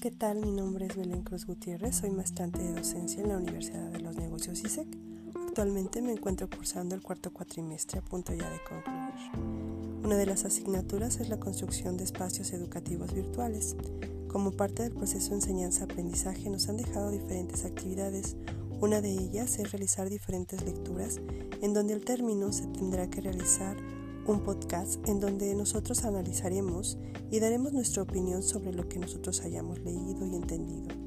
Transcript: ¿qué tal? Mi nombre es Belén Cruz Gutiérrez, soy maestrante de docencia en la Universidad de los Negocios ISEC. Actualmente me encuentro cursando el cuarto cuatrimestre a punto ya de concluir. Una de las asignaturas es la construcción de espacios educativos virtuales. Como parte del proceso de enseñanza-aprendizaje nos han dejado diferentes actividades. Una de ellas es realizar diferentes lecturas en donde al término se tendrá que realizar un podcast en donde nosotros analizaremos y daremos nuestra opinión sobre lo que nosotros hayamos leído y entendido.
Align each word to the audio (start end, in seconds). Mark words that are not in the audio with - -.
¿qué 0.00 0.10
tal? 0.10 0.36
Mi 0.36 0.50
nombre 0.52 0.86
es 0.86 0.94
Belén 0.94 1.22
Cruz 1.22 1.46
Gutiérrez, 1.46 1.96
soy 1.96 2.10
maestrante 2.10 2.62
de 2.62 2.72
docencia 2.72 3.22
en 3.22 3.30
la 3.30 3.38
Universidad 3.38 3.90
de 3.90 4.00
los 4.00 4.14
Negocios 4.14 4.62
ISEC. 4.62 4.86
Actualmente 5.48 6.00
me 6.00 6.12
encuentro 6.12 6.48
cursando 6.48 6.94
el 6.94 7.02
cuarto 7.02 7.32
cuatrimestre 7.32 7.98
a 7.98 8.02
punto 8.02 8.32
ya 8.34 8.48
de 8.48 8.58
concluir. 8.62 10.04
Una 10.04 10.16
de 10.16 10.26
las 10.26 10.44
asignaturas 10.44 11.18
es 11.18 11.28
la 11.28 11.40
construcción 11.40 11.96
de 11.96 12.04
espacios 12.04 12.52
educativos 12.52 13.14
virtuales. 13.14 13.74
Como 14.28 14.52
parte 14.52 14.82
del 14.84 14.92
proceso 14.92 15.30
de 15.30 15.36
enseñanza-aprendizaje 15.36 16.50
nos 16.50 16.68
han 16.68 16.76
dejado 16.76 17.10
diferentes 17.10 17.64
actividades. 17.64 18.36
Una 18.80 19.00
de 19.00 19.10
ellas 19.10 19.58
es 19.58 19.72
realizar 19.72 20.08
diferentes 20.08 20.62
lecturas 20.62 21.20
en 21.62 21.72
donde 21.72 21.94
al 21.94 22.04
término 22.04 22.52
se 22.52 22.66
tendrá 22.66 23.08
que 23.08 23.22
realizar 23.22 23.76
un 24.30 24.40
podcast 24.40 25.06
en 25.08 25.18
donde 25.18 25.54
nosotros 25.54 26.04
analizaremos 26.04 26.98
y 27.30 27.40
daremos 27.40 27.72
nuestra 27.72 28.02
opinión 28.02 28.42
sobre 28.42 28.72
lo 28.72 28.88
que 28.88 28.98
nosotros 28.98 29.40
hayamos 29.40 29.80
leído 29.80 30.24
y 30.24 30.36
entendido. 30.36 30.99